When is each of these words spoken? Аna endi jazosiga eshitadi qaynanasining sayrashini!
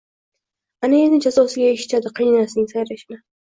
Аna 0.87 1.01
endi 1.09 1.19
jazosiga 1.27 1.69
eshitadi 1.75 2.15
qaynanasining 2.19 2.73
sayrashini! 2.75 3.23